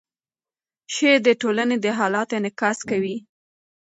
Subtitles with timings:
[0.93, 3.17] شعر د ټولنې د حالاتو انعکاس کوي.